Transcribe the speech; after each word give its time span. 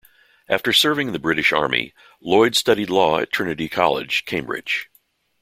After 0.49 0.73
serving 0.73 1.09
in 1.09 1.13
the 1.13 1.19
British 1.19 1.51
Army, 1.53 1.93
Lloyd 2.21 2.55
studied 2.55 2.89
law 2.89 3.19
at 3.19 3.31
Trinity 3.31 3.69
College, 3.69 4.25
Cambridge. 4.25 4.89